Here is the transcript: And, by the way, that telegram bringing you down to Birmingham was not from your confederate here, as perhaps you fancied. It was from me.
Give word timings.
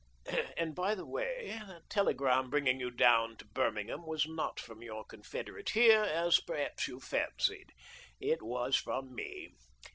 And, 0.57 0.73
by 0.73 0.95
the 0.95 1.05
way, 1.05 1.59
that 1.67 1.87
telegram 1.87 2.49
bringing 2.49 2.79
you 2.79 2.89
down 2.89 3.37
to 3.37 3.45
Birmingham 3.45 4.03
was 4.03 4.25
not 4.25 4.59
from 4.59 4.81
your 4.81 5.05
confederate 5.05 5.69
here, 5.69 6.01
as 6.01 6.39
perhaps 6.39 6.87
you 6.87 6.99
fancied. 6.99 7.71
It 8.19 8.41
was 8.41 8.75
from 8.75 9.13
me. 9.13 9.51